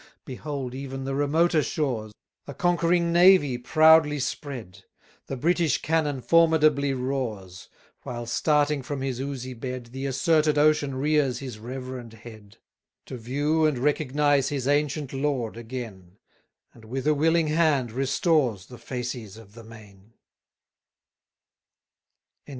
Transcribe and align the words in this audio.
Behold 0.25 0.73
even 0.73 1.03
the 1.03 1.13
remoter 1.13 1.61
shores, 1.61 2.11
A 2.47 2.55
conquering 2.55 3.13
navy 3.13 3.59
proudly 3.59 4.17
spread; 4.19 4.85
The 5.27 5.37
British 5.37 5.79
cannon 5.79 6.21
formidably 6.23 6.91
roars, 6.91 7.69
While 8.01 8.25
starting 8.25 8.81
from 8.81 9.01
his 9.01 9.19
oozy 9.21 9.53
bed, 9.53 9.89
The 9.91 10.07
asserted 10.07 10.57
Ocean 10.57 10.95
rears 10.95 11.37
his 11.37 11.59
reverend 11.59 12.13
head; 12.13 12.57
To 13.05 13.15
view 13.15 13.67
and 13.67 13.77
recognise 13.77 14.49
his 14.49 14.67
ancient 14.67 15.13
lord 15.13 15.55
again: 15.55 16.17
And 16.73 16.85
with 16.85 17.05
a 17.05 17.13
willing 17.13 17.49
hand, 17.49 17.91
restores 17.91 18.65
The 18.65 18.79
fasces 18.79 19.37
of 19.37 19.53
the 19.53 19.63
main. 19.63 20.13